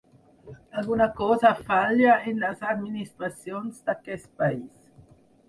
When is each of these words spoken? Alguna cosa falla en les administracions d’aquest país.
Alguna 0.77 1.05
cosa 1.19 1.51
falla 1.67 2.15
en 2.31 2.41
les 2.45 2.65
administracions 2.73 3.87
d’aquest 3.91 4.35
país. 4.43 4.91